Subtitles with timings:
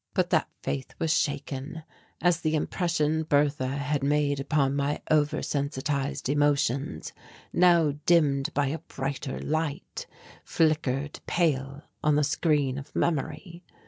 [0.15, 1.83] But that faith was shaken,
[2.21, 7.13] as the impression Bertha had made upon my over sensitized emotions,
[7.53, 10.07] now dimmed by a brighter light,
[10.43, 13.63] flickered pale on the screen of memory.